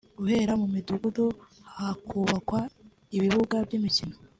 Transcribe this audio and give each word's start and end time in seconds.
guhera 0.17 0.53
mu 0.61 0.67
midugudu 0.73 1.25
hakubakwa 1.75 2.59
ibibuga 3.17 3.55
by’imikino 3.67 4.15